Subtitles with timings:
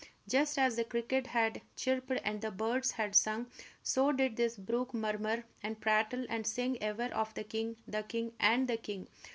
[0.27, 3.45] just as the cricket had chirped and the birds had sung,
[3.83, 8.33] so did this brook murmur and prattle and sing ever of the king, the king,
[8.65, 9.07] the king.